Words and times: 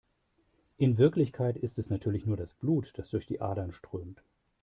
In 0.77 0.97
Wirklichkeit 0.97 1.57
ist 1.57 1.77
es 1.77 1.91
natürlich 1.91 2.25
nur 2.25 2.35
das 2.35 2.55
Blut, 2.55 2.91
das 2.95 3.11
durch 3.11 3.27
die 3.27 3.39
Adern 3.39 3.71
strömt. 3.71 4.23